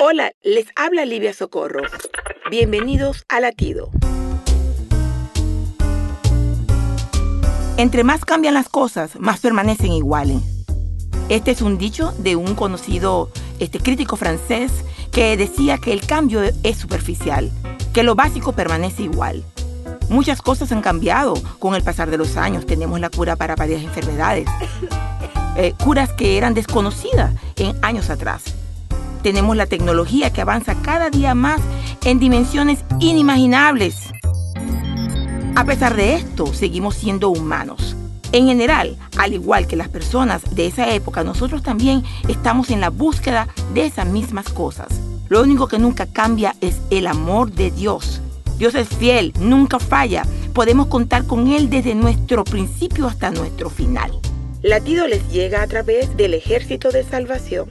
[0.00, 1.82] Hola, les habla Livia Socorro.
[2.52, 3.90] Bienvenidos a Latido.
[7.76, 10.40] Entre más cambian las cosas, más permanecen iguales.
[11.28, 14.70] Este es un dicho de un conocido este, crítico francés
[15.10, 17.50] que decía que el cambio es superficial,
[17.92, 19.42] que lo básico permanece igual.
[20.08, 22.66] Muchas cosas han cambiado con el pasar de los años.
[22.66, 24.46] Tenemos la cura para varias enfermedades,
[25.56, 28.57] eh, curas que eran desconocidas en años atrás.
[29.28, 31.60] Tenemos la tecnología que avanza cada día más
[32.02, 34.08] en dimensiones inimaginables.
[35.54, 37.94] A pesar de esto, seguimos siendo humanos.
[38.32, 42.88] En general, al igual que las personas de esa época, nosotros también estamos en la
[42.88, 44.88] búsqueda de esas mismas cosas.
[45.28, 48.22] Lo único que nunca cambia es el amor de Dios.
[48.56, 50.22] Dios es fiel, nunca falla.
[50.54, 54.10] Podemos contar con Él desde nuestro principio hasta nuestro final.
[54.62, 57.68] Latido les llega a través del ejército de salvación.